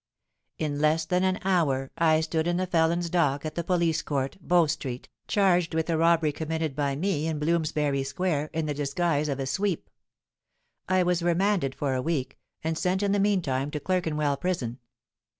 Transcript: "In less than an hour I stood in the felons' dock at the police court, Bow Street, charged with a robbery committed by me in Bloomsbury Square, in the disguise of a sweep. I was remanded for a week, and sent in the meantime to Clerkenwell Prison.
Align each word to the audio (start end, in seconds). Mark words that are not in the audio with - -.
"In 0.57 0.79
less 0.81 1.05
than 1.05 1.23
an 1.23 1.37
hour 1.43 1.91
I 1.95 2.21
stood 2.21 2.47
in 2.47 2.57
the 2.57 2.65
felons' 2.65 3.07
dock 3.07 3.45
at 3.45 3.53
the 3.53 3.63
police 3.63 4.01
court, 4.01 4.35
Bow 4.41 4.65
Street, 4.65 5.09
charged 5.27 5.75
with 5.75 5.91
a 5.91 5.95
robbery 5.95 6.31
committed 6.31 6.75
by 6.75 6.95
me 6.95 7.27
in 7.27 7.37
Bloomsbury 7.37 8.01
Square, 8.01 8.49
in 8.51 8.65
the 8.65 8.73
disguise 8.73 9.29
of 9.29 9.39
a 9.39 9.45
sweep. 9.45 9.91
I 10.89 11.03
was 11.03 11.21
remanded 11.21 11.75
for 11.75 11.93
a 11.93 12.01
week, 12.01 12.39
and 12.63 12.79
sent 12.79 13.03
in 13.03 13.11
the 13.11 13.19
meantime 13.19 13.69
to 13.69 13.79
Clerkenwell 13.79 14.37
Prison. 14.37 14.79